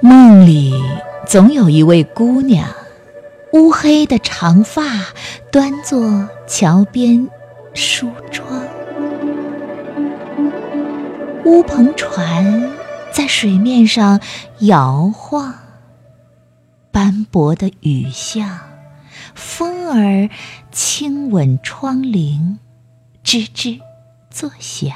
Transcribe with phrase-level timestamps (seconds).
[0.00, 0.72] 梦里
[1.26, 2.68] 总有一位姑娘，
[3.52, 4.82] 乌黑的长发，
[5.50, 7.28] 端坐桥边
[7.74, 8.46] 梳妆。
[11.44, 12.70] 乌篷船
[13.12, 14.20] 在水面上
[14.60, 15.52] 摇晃，
[16.92, 18.60] 斑驳的雨巷，
[19.34, 20.30] 风儿
[20.70, 22.58] 轻吻窗棂，
[23.24, 23.80] 吱吱
[24.30, 24.92] 作响。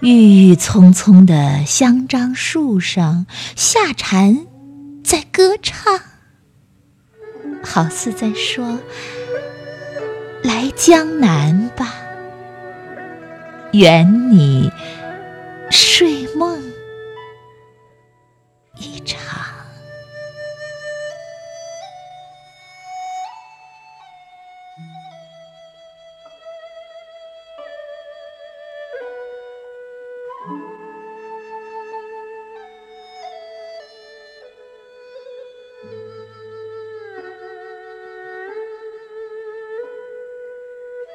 [0.00, 4.46] 郁郁葱葱的香樟树上，夏蝉
[5.02, 5.98] 在歌唱，
[7.62, 8.78] 好似在说
[10.44, 11.94] ：“来江南吧，
[13.72, 14.70] 圆你
[15.70, 16.55] 睡梦。”